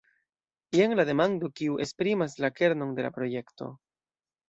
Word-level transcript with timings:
Jen 0.77 0.95
la 0.99 1.05
demando 1.09 1.51
kiu 1.63 1.79
esprimas 1.87 2.37
la 2.47 2.53
kernon 2.61 2.99
de 3.01 3.09
la 3.11 3.17
projekto. 3.21 3.73